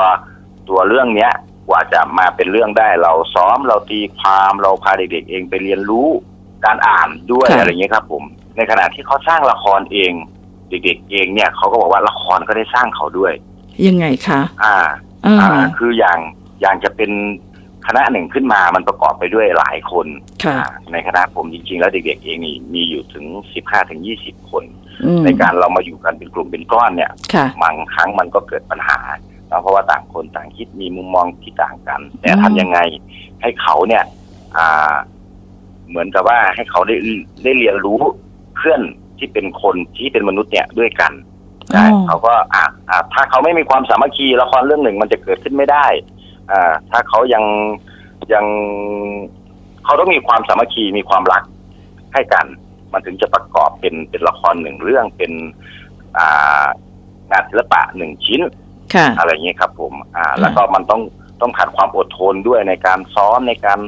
[0.68, 1.32] ตัวเรื่องเนี้ย
[1.68, 6.08] กว่าจะมาเป็นเรื่องได้เราซ้อมเราตีความเราพาเด็กๆเองไปเรียนรู้
[6.64, 8.24] การอ่านด้วยค่ะอะไรอย่างเงี้ยครับ ผม
[8.56, 10.12] ในขณะที่เขาสร้างละครเอง
[10.70, 13.32] เด็กๆเองเนี่ยเขาก็บอกว่าละครก็ได้สร้างเขาด้วย
[13.86, 14.76] ยังไงคะ อ่า
[15.26, 16.18] อ่าอ่าคืออย่าง
[16.60, 17.10] อย่างจะเป็น
[17.86, 20.06] คณะหนึ่งขึ้นมามันประกอบไปด้วยหลายคน
[20.44, 24.64] ค่ะอ่าในคณะผมจริงๆ แล้วเด็กๆเองนี่มีอยู่ถึงสิบห้าถึงยี่สิบคน
[25.04, 28.98] อืมในการเรามาอยู่กันเป็นกลุ่มเป็นก้อนเนี่ยค่ะบางครั้งมันก็เกิดปัญหา
[29.48, 32.78] เนอะเพราะว่าต่างคนต่างคิดมีมุมมองที่ต่างกัน แต่อืมทำยังไง
[33.42, 34.04] ให้เขาเนี่ย
[34.56, 34.92] อ่า
[35.88, 36.96] เหมือนกับว่าให้เขาได้
[37.42, 38.00] ได้เรียนรู้
[38.56, 38.80] เพื่อน
[39.18, 41.12] ที่เป็นคนที่เป็นมนุษย์เนี่ยด้วยกัน
[41.72, 45.86] ใช่อ๋อเขาก็อ่าอ่าถ้าเขาไม่มีความสามัคคีละครเรื่องหนึ่งมันจะเกิดขึ้นไม่ได้
[46.50, 47.44] อ่า ถ้าเขายัง
[48.32, 48.44] ยัง
[49.84, 51.42] เขาต้องมีความสามัคคีมีความรัก
[52.14, 52.46] ให้กัน
[52.92, 55.32] มันถึงจะประกอบเป็นเป็นละครหนึ่งเรื่องเป็น
[56.18, 56.64] อ่า
[57.30, 58.40] งานศิลปะหนึ่งชิ้น
[58.94, 61.02] ค่ะอะไรอย่างเงี้ยครับ ผม อ่า แล้วก็มันต้อง
[61.40, 63.80] ต้องขาดความอดทนด้วยในการซ้อมในการ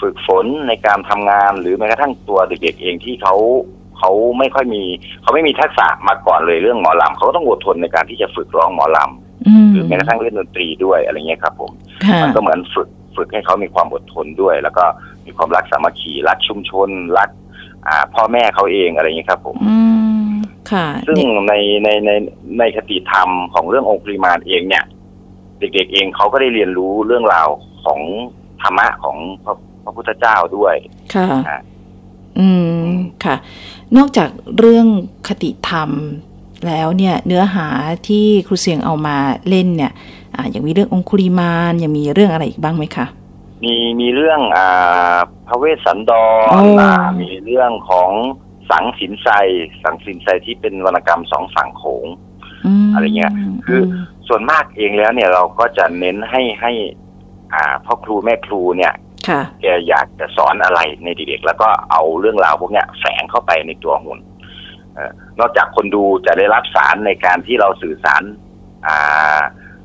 [0.00, 3.34] ฝึกฝนในการทำงาน หรือแม้กระทั่งตัวเด็กๆเองที่เขา
[3.98, 4.82] เขาไม่ค่อยมี
[5.22, 8.98] เขาไม่มีทักษะมาก่อนเลยเรื่องหมอลำเขาก็ต้องอดทนในการที่จะฝึกร้องหมอล
[9.46, 11.70] อืมำหรือแม้กระทั่งเล่นดนตรีด้วยอะไรเงี้ยครับผม
[12.04, 14.84] ค่ะมันก็เหมือนฝึกฝึกให้เขามีความอดทนด้วย แล้วก็
[15.26, 17.30] มีความรักสามัคคีรักชุมชนรัก
[17.86, 19.78] อ่าพ่อแม่เขาเองอะไรเงี้ยครับผมอื
[20.28, 20.30] ม
[20.72, 22.10] ค่ะซึ่งนี่ในในใน
[22.58, 24.84] ในคติธรรมของเรื่ององค์ปริมาณเองเนี่ย
[25.60, 27.48] เด็กๆเองเขาก็ได้เรียนรู้เรื่องราว
[27.84, 28.00] ของ
[28.62, 30.74] ธรรมะของพระ พระพุทธเจ้าด้วย
[31.14, 31.58] ค่ะอ่า
[32.38, 32.48] อื
[32.82, 32.88] ม
[33.24, 33.36] ค่ะ
[33.96, 34.86] นอกจากเรื่อง
[35.28, 35.90] คติธรรม
[36.66, 37.66] แล้วเนี่ยเนื้อหา
[38.08, 39.16] ที่ครูเสียงเอามา
[39.48, 39.92] เล่นเนี่ย
[40.36, 43.06] อ่ายังมีเรื่ององคุลิมานยังมีเรื่องอะไรอีกบ้างไหมคะ
[43.64, 45.16] มีมีเรื่องอ่า
[45.46, 48.10] พระเวสสันดรอ๋ออ่ามีเรื่องของ
[48.70, 49.28] สังสินไซ
[49.82, 52.06] สังสินไซที่เป็นวรรณกรรมสองฝั่งโขง
[52.84, 53.32] มอะไรเงี้ย
[53.66, 53.84] คือม
[54.28, 56.72] ส่วนมากเองแล้วเนี่ยเราก็จะเน้นให้ให้
[57.54, 59.09] อ่าพ่อครูแม่ครูเนี่ยค่ะ
[59.62, 64.18] แกอยากจะสอนอะไรในเด็กๆแล้วก็เอาเรื่องราวพวกเนี้ยแฝงเข้าไปในตัวหุ่น
[64.94, 68.22] เอ่อนอกจากคนดูจะได้รับสารในการที่เราสื่อสาร
[68.86, 69.38] อ่า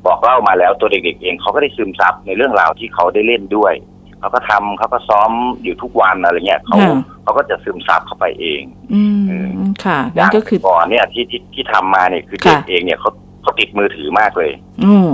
[0.06, 3.74] บอกเล่ามาแล้วตัวเด็กๆเองเขาก็ได้ซึมซับในเรื่องราวที่เขาได้เล่นด้วย
[4.20, 5.30] เขาก็ทำเขาก็ซ้อม
[5.62, 8.62] อยู่ทุกวันอะไรเงี้ยเขาค่ะเขาก็จะซึมซับเข้าไปเอง
[8.94, 9.48] อืมเออ
[9.84, 13.10] ค่ะอนั่ย่านงก็คือก่อนเนี่ยที่ที่ที่ทำมาเนี่ยคือเด็กค่ะเองเนี่ยเขา
[13.42, 14.52] เขาติดมือถือมากเลย
[14.84, 15.10] อืม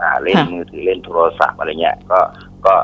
[0.00, 2.20] อ่า เล่นค่ะมือถือเล่นโทรศัพท์อะไรเงี้ยก็
[2.66, 2.74] ก็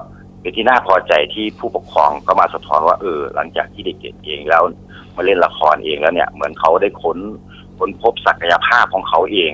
[0.42, 4.62] เป็นที่น่าพอใจที่ผู้ปกครองก็มาสะท้อนว่าเออ หลังจากที่เด็กๆเองแล้ว
[5.16, 7.18] มาเล่นละครเองแล้วเนี่ย เหมือนเขาได้ค้น
[7.78, 9.52] ค้นพบศักยภาพของเขาเอง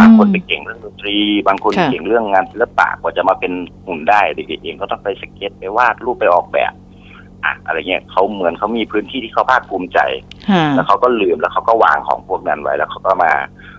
[0.00, 3.52] บางคนไปเก่งเรื่องดนตรี บางคนค่ะเก่งเรื่องงานศิลปะกว่าจะมาเป็น
[3.86, 6.72] หุ่นได้เด็กๆเองก็ต้องไปสเก็ตไปวาดรูปไปออกแบบ
[7.44, 9.98] อะอะไรเงี้ยเขาเหมือนเขามีพื้นที่ที่เขาภาคภูมิใจ
[10.50, 13.32] ฮะแล้วเขาก็ลืมแล้วเขาก็วางของพวกนั้นไว้แล้วเขาก็มา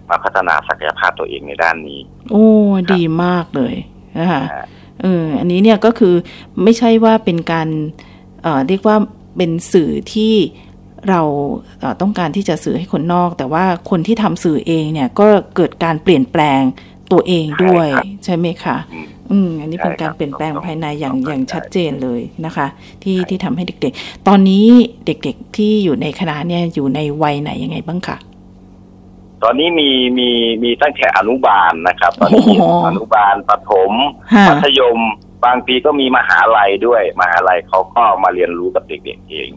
[0.09, 1.99] มาพัฒนาศักยภาพตัวเองในด้านนี้
[2.31, 2.47] โอ้
[2.93, 3.75] ดีมากเลย
[4.17, 4.65] นะคะอ่า
[5.03, 6.15] เอออันนี้เนี่ยก็คือ
[6.63, 7.67] ไม่ใช่ว่าเป็นการ
[8.43, 8.97] เอ่อเรียกว่า
[9.37, 10.33] เป็นสื่อที่
[11.09, 11.21] เรา
[11.79, 16.61] เอ่อต้องการที่จะสื่อให้คนนอก แต่ว่าคนที่ทำสื่อเองเนี่ยก็เกิดการเปลี่ยนแปลง
[17.11, 22.67] ตัวเองด้วย ใช่ครับใช่ไหมคะอืมอืมอันนี้เป็นใช่ครับการเปลี่ยนแปลงต้องภายในอย่างต้องอย่างเข้าใจชัดเจนเลยนะคะ
[23.03, 24.67] ที่ใช่ที่ทำให้เด็กๆ ตอนนี้
[25.05, 28.17] เด็กๆที่อยู่ในคณะเนี่ยอยู่ในวัยไหนยังไงบ้างคะ
[29.43, 30.29] ตอนนี้มีมี
[30.63, 33.93] มีตั้งแต่อนุบาลนะครับ ตอนนี้มีโอ้โหอนุบาลประถม
[34.33, 34.99] ฮะมัธยม
[35.45, 39.49] บางปีก็มีมหาลัยด้วย มหาลัยเขาก็มาเรียนรู้กับเด็กๆเอง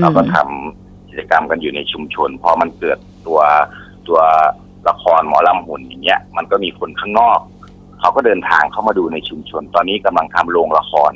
[0.00, 3.40] เราก็ทำกิจกรรมกันอยู่ในชุมชน พอมันเกิดตัว
[4.08, 4.20] ตัว
[4.88, 7.38] ละครหมอลำหุ่นอย่างเงี้ย มันก็มีคนข้างนอก
[8.00, 11.12] เขาก็เดินทางเข้ามาดูในชุมชน ตอนนี้กำลังทำโรงละคร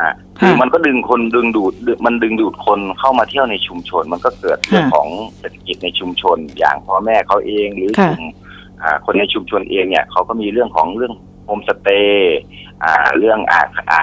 [0.00, 5.08] โอ้อ่าคือมันก็ดึงคนดึงดูดดึงมันดึงดูดคนเข้ามาเที่ยวในชุมชน มันก็เกิดเรื่องค่ะของ
[5.38, 8.22] เศรษฐกิจในชุมชน อย่างพ่อแม่เขาเองหรือค่ะกลุ่ม
[8.82, 12.38] อ่าคนในชุมชนเองเนี่ยเขาก็มีเรื่องของเรื่องโฮมสเตย์
[12.84, 14.00] อ่าเรื่องอ่าอ่า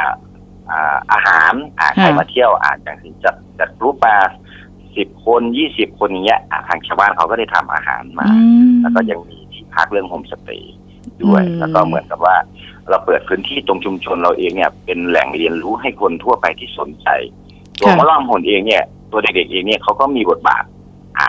[0.70, 4.16] อ่าอาหารอ่าใครมาเที่ยวอ่าอย่างที่จัดจัดกรุ๊ปมา
[4.98, 10.76] สิบคนยี่สิบคนอย่างเงี้ยอ่าทางชาวบ้านเขาก็ได้ทำอาหารมาอืมแล้วก็ยังมีที่พักเรื่องโฮมสเตย์
[11.24, 12.36] ด้วยอืมแล้วก็เหมือนกับว่า
[12.90, 17.08] เราเปิดพื้นที่ตรงชุมชนเราเองเนี่ยเป็นแหล่งเรียนรู้ให้คนทั่วไปที่สนใจ
[17.80, 20.64] ตัวค่ะมะล่อมหนเองเนี่ย ตัวเด็กๆเองเนี่ยเขาก็มีบทบาท
[21.18, 21.28] อ่า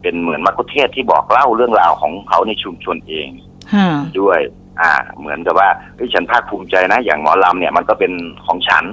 [0.00, 3.28] เป็นเหมือนมัคคุเทศก์ที่บอกเล่าเรื่องราวของเขาในชุมชนเอง
[3.74, 3.88] ฮะ
[4.20, 4.40] ด้วย
[4.80, 8.12] อ่า เหมือนกับว่าเฮ้ยฉันภาคภูมิใจนะ อย่างหมอลำเนี่ยมันก็เป็น
[8.46, 8.84] ของฉัน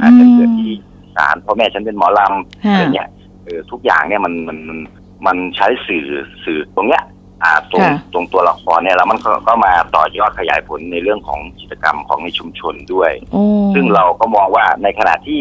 [0.00, 3.08] อาจจะเกิดที่อีสารพ่อแม่ฉันเป็นหมอลำฮะอะไรเงี้ย
[3.44, 4.78] เออทุกอย่างเนี่ยมันมันมัน
[5.26, 6.06] มันใช้สื่อ
[6.44, 7.01] สื่อตรงเนี้ยอ่า
[7.72, 13.42] ตรงค่ะตรงตัวละครเนี่ยแล้วมันก็ก็มาต่อยอดขยายผลในเรื่องของกิจกรรมของในชุมชนด้วยโอ้
[13.74, 15.40] ซึ่งเราก็มองว่าในขณะที่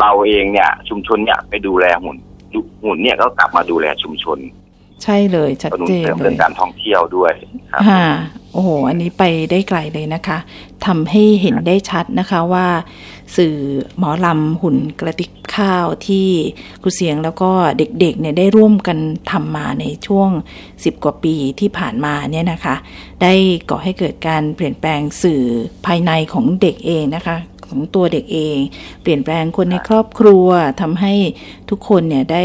[0.00, 2.16] เราเองเนี่ย ชุมชนเนี่ยไปดูแลหุ่น
[2.54, 4.38] ดูหุ่นเนี่ยก็กลับมาดูแลชุมชน
[5.02, 7.32] ใช่เลยชัดกระนุนเจนเสริมเลเรื่ยองการท่องเที่ยวด้วย
[7.72, 8.06] ครับค่ะ
[8.52, 10.38] โอ้โห อันนี้ไปได้ไกลเลยนะคะ
[10.86, 12.66] ทำให้เห็นได้ชัดนะคะว่า
[13.36, 13.56] สื่อ
[13.98, 16.28] หมอลำหุ่นกระติกข้าวที่
[16.82, 18.98] ครูเสียงแล้วก็เด็กๆเนี่ยได้ร่วมกัน
[19.30, 20.30] ทำมาในช่วง
[20.66, 22.74] 10 กว่าปีที่ผ่านมาเนี่ยนะคะ
[23.22, 23.32] ได้
[23.70, 25.42] ก่อให้เกิดการเปลี่ยนแปลงสื่อ
[25.86, 27.36] ภายในของเด็กเองนะคะ
[27.66, 28.56] ของตัวเด็กเอง
[29.02, 30.46] เปลี่ยนแปลงคนในครอบครัว
[30.80, 31.14] ทำให้
[31.70, 32.44] ทุกคนเนี่ยได้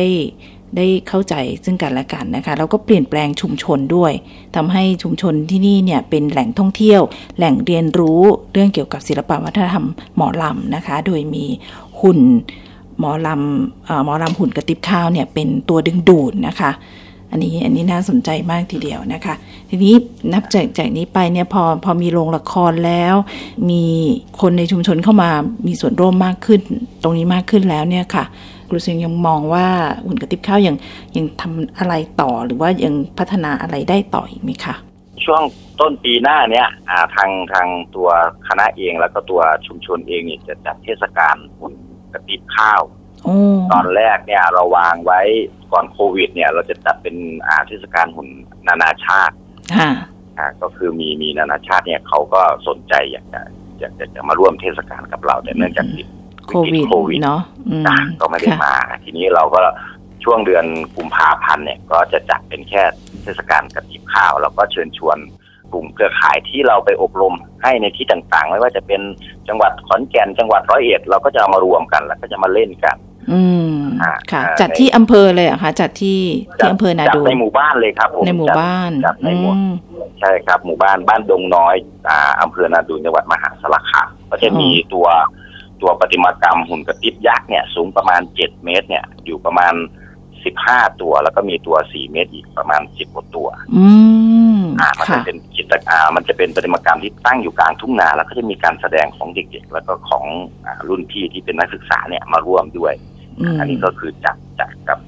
[0.75, 4.11] ได้เข้าใจซึ่งกันและกันนะคะแล้วก็เปลี่ยนแปลงชุมชนด้วย
[4.55, 7.01] ทำให้ชุมชนที่นี่เนี่ยเป็นแหล่งท่องเที่ยว
[7.37, 8.21] แหล่งเรียนรู้
[8.53, 11.45] เรื่องเกี่ยวกับศิลปวัฒนธรรมหมอลำนะคะ โดยมี
[11.99, 12.19] หุ่น
[12.99, 16.71] หมอลำหมอลำหุ่นกระติบข้าวเนี่ยเป็นตัวดึงดูดนะคะ
[17.31, 19.33] อันนี้อันนี้น่าสนใจมากทีเดียวนะคะ
[19.69, 19.93] ทีนี้
[20.33, 23.15] นับจากจากนี้ไปเนี่ยพอพอมีโรงละครแล้ว
[23.69, 23.83] มี
[24.41, 25.29] คนในชุมชนเข้ามา
[25.67, 26.61] มีส่วนร่วมมากขึ้น
[27.03, 28.23] ตรงนี้มากขึ้นแล้วเนี่ยค่ะ
[28.69, 29.67] ครูเซียงยังมองว่า
[30.05, 30.75] หุ่นกระติบข้าวยัง
[31.17, 34.75] ยังทำอะไรต่อหรือว่ายังพัฒนาอะไรได้ต่ออีกไหมคะ
[35.25, 35.41] ช่วง
[35.79, 38.09] ต้นปีหน้าเนี่ยอ่าทางทางตัว
[38.47, 41.73] คณะเองแล้วก็ตัวชุมชนเองเนี่ยจะจัดเทศกาลหุ่น
[42.13, 42.81] กระติบข้าว
[43.23, 43.37] โอ้
[43.73, 45.21] ตอนแรกเนี่ยเราวางไว้
[45.71, 47.15] ก่อนโควิด เนี่ย เราจะจัดเป็น
[47.47, 48.27] อ่าเทศกาลหุ่น
[48.67, 49.35] นานาชาติ
[49.77, 49.91] ค่ะ
[50.37, 53.41] อ่าก็คือมีมีนานาชาติเนี่ยเขาก็สนใจอยากจะ
[53.79, 56.07] อยากจะจะมาร่วมเทศกาลกับเราแต่เนื่องจากติด
[56.47, 59.61] โควิดโควิดเนาะอืมอะก็ไม่ได้ค่ะมา ทีนี้เราก็
[60.23, 60.65] ช่วงเดือน
[60.97, 62.83] กุมภาพันธ์เนี่ย ก็จะจัดเป็นแค่
[63.23, 65.17] เทศกาลกระติบข้าวแล้วก็เชิญชวน
[65.73, 67.33] กลุ่มเครือข่ายที่เราไปอบรม
[67.63, 69.01] ให้ในที่ต่างๆ ไม่ว่าจะเป็น
[69.47, 72.95] จังหวัดขอนแก่นจังหวัดร้อยเอ็ดเราก็จะเอามารวมกัน แล้วก็จะมาเล่นกัน
[73.31, 76.19] อืมอ่าค่ะอ่าจัดที่อำเภอเลยเหรอะคะจัดที่
[76.57, 79.73] ที่อำเภอนาจัดดูในหมู่บ้านเลยครับผมในหมู่บ้านจัดในหมู่อืม
[80.19, 81.75] ใช่ครับ หมู่บ้านบ้านดงน้อย
[82.09, 85.07] อ่าอำเภอนาดูนจังหวัดมหาสารคามก็จะมีอ๋อตัว
[85.81, 89.73] ตัวประติมากรรมหุ่นกระติบยักษ์เนี่ยสูงประมาณเจ็ดเมตร เนี่ย อยู่ประมาณ
[90.45, 93.85] สิบห้าตัว แล้วก็มีตัวสี่เมตรอีกประมาณสิบกว่าตัว อื
[94.59, 100.25] มอ่ามันจะค่ะเป็นกิจอ่ามันจะเป็นประติมากรรมที่ตั้งอยู่กลางทุ่งนา แล้วก็จะมีการแสดงของเด็กๆ แล้วก็ของ
[100.65, 102.93] อ่ารุ่นพี่ที่เป็นนักศึกษาเนี่ยมาร่วมด้วย
[103.39, 104.99] อืมอันนี้ก็คือจัดจัดกับ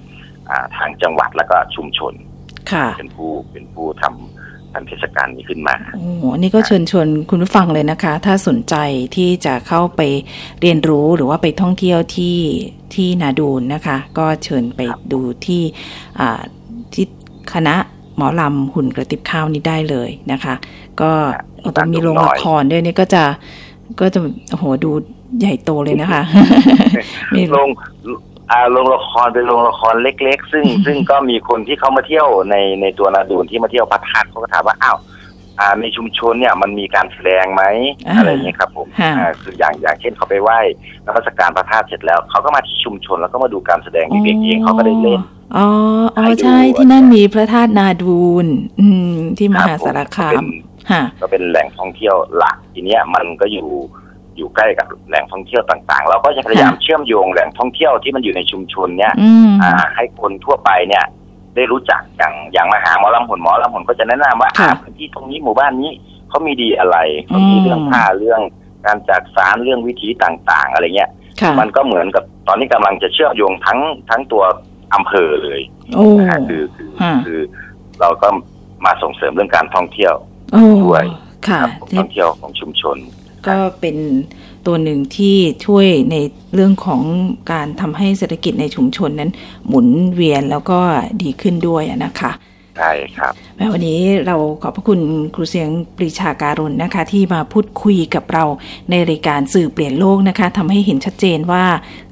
[0.50, 2.14] อ่าทางจังหวัดแล้วก็ชุมชน
[2.72, 8.76] ค่ะ เป็นผู้เป็นผู้ทำ ทำเทศกาลนี้ขึ้นมาโอ้โหอันนี้ก็เชิญชวนคุณผู้ฟังเลยนะคะ ถ้าสนใจ
[9.16, 10.02] ที่จะเข้าไป
[10.62, 12.38] เรียนรู้หรือว่าไปท่องเที่ยวที่
[12.94, 15.64] ที่นาดูนนะคะ ก็เชิญไปครับดูที่
[16.20, 16.42] อ่า
[16.94, 17.06] ที่
[17.54, 17.76] คณะ
[18.18, 20.54] หมอลำหุ่นกระติบข้าวนี้ได้เลยนะคะ
[21.02, 21.12] ก็
[21.76, 23.24] ตอนมีโรงละครด้วยนี่ก็จะ
[24.02, 24.20] ก็จะ
[24.52, 24.92] โอ้โหดู
[25.40, 26.22] ใหญ่โตเลยนะคะ
[27.36, 27.70] มีโรง
[28.52, 34.98] อ่าโรงละครเป็นโรงละครเล็ก ๆ ซึ่งซึ่งก็มีคนที่เขามาเที่ยวในในตัวนาดูนที่มาเที่ยวพระธาตุเขาก็ถามว่าอ้าว
[35.60, 37.64] อ่าในชุมชนเนี่ยมันมีการแสดงไหม
[38.08, 40.58] อ่าอะไรอย่างเงี้ยครับผมค่ะอ่าคืออย่างอย่างเช่นเขาไปไหว้
[41.06, 45.20] นมัสการพระธาตุเสร็จแล้วเขาก็มาที่ชุมชนแล้วก็มาดูการแสดงเด็กๆเองเขาก็ได้เล่น
[45.58, 45.68] อ๋อ
[46.16, 48.48] อ๋อให้ดูใช่ที่นั่นมีพระธาตุนาดูน
[48.80, 50.48] อืมที่มหาครับผมสารคาเป็มน
[50.92, 53.68] ค่ะก็เป็นแหล่งท่องเที่ยวหลักทีเนี้ยมันก็อยู่
[54.39, 61.06] อยู่ใกล้กับแหล่งท่องเที่ยวต่างๆ เราก็จะพยายามค่ะเชื่อมโยงแหล่งท่องเที่ยวที่มันอยู่ในชุมชนเนี่ยอืมอ่าให้คนทั่วไปเนี่ย
[61.56, 65.91] ได้รู้จักอย่างอย่างมาหาหมอลำผลหมอลำผลก็จะแนะนำว่าค่ะอ่าพื้นที่ตรงนี้หมู่บ้านนี้
[66.30, 66.97] เขามีดีอะไร
[67.28, 68.41] เขามีอืมเรื่องผ้าเรื่อง
[68.86, 74.43] การจักสารเรื่องวิถีต่างๆ อะไรเงี้ยค่ะมันก็เหมือนกับตอนนี้กำลังจะเชื่อมโยงทั้งทั้งตัว
[74.95, 75.62] อำเภอเลย
[75.95, 77.39] โอ้นะฮะคือคือค่ะคือ
[78.02, 78.28] เราก็
[78.86, 80.13] มาส่งเสริมเรื่องการท่องเที่ยว
[80.54, 81.06] โอ้ด้วย
[81.47, 82.97] ค่ะครับผมท่องเที่ยวของชุมชน
[83.47, 83.97] ก็เป็น
[84.67, 86.15] ตัวหนึ่งที่ช่วยใน
[86.54, 87.02] เรื่องของ
[87.52, 89.32] การทำให้เศรษฐกิจในชุมชนนั้น
[89.67, 90.80] หมุนเวียนแล้วก็
[91.21, 92.32] ดีขึ้นด้วยอะนะคะ
[92.78, 94.99] ใช่ครับแม้วันนี้เราขอบพระคุณ
[95.36, 98.45] ครูเสียงปรีชาการุณนะคะ ที่มาพูดคุยกับเรา
[98.89, 101.65] ในรายการสื่อเปลี่ยนโลกนะคะทำให้เห็นชัดเจนว่า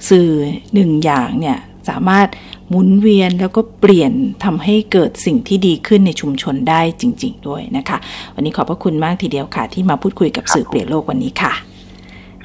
[0.09, 0.29] สื่อ
[0.73, 1.57] หนึ่งอย่างเนี่ย
[1.89, 2.27] สามารถ
[2.69, 4.11] หมุนเวียนแล้วก็เปลี่ยน
[4.43, 7.97] ทำให้เกิดสิ่งที่ดีขึ้นในชุมชนได้จริง ๆ ด้วยนะคะ
[8.35, 11.53] วันนี้ขอบพระคุณมากทีเดียวค่ะ ที่มาพูดคุยกับครับสื่อเปลี่ยนโลกวันนี้ค่ะ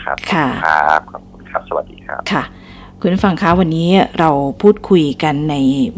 [0.03, 2.45] ครับค่ะครับขอบคุณครับ สวัสดีครับค่ะ
[3.01, 4.31] คุณผู้ฟังคะวันนี้เรา
[4.63, 5.55] พูดคุยกันใน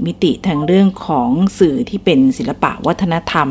[0.06, 3.48] มิติทางเรื่องของสื่อที่เป็นศิลปะวัฒนธรรม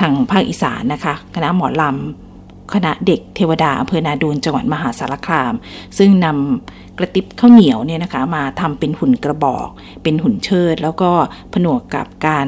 [0.00, 5.52] ทางภาคอีสานนะคะ คณะหมอลำคณะเด็กเทวดาอำเภอนาดูนจังหวัดมหาสารคาม
[5.98, 9.68] ซึ่งนำ กระติบข้าวเหนียวเนี่ยนะคะมาทำเป็นหุ่นกระบอก
[10.02, 11.10] เป็นหุ่นเชิด แล้วก็
[11.52, 12.46] ผนวกกับการ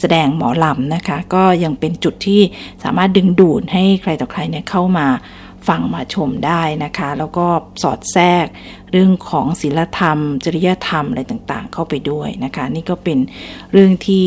[0.00, 2.40] แสดงหมอลำนะคะ ก็ยังเป็นจุดที่
[2.84, 5.06] สามารถดึงดูดให้ใครต่อใครเนี่ยเข้ามา
[5.68, 7.46] ฟังมาชมได้นะคะ แล้วก็
[7.82, 8.46] สอดแทรก
[8.90, 13.18] เรื่องของศีลธรรม จริยธรรมอะไรต่างๆ เข้าไปด้วยนะคะ นี่ก็เป็น
[13.72, 14.26] เรื่องที่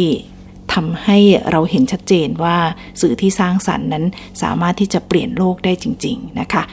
[0.73, 1.17] ทำให้
[1.51, 2.57] เราเห็นชัดเจนว่า
[3.01, 4.05] สื่อที่สร้างสรรค์นั้น
[4.43, 6.63] สามารถที่จะเปลี่ยนโลกได้จริง ๆ นะคะ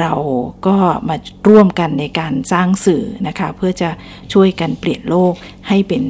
[0.00, 0.12] เรา
[0.66, 0.76] ก็
[1.08, 1.16] มา
[1.48, 3.90] ร่วมกันในการสร้างสื่อนะคะ เพื่อจะ
[4.32, 5.32] ช่วยกันเปลี่ยนโลก
[5.68, 6.02] ให้เป็น